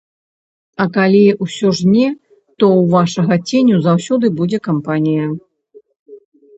[0.85, 2.07] А калі ўсё ж не,
[2.59, 5.25] то ў вашага ценю заўсёды будзе кампанія.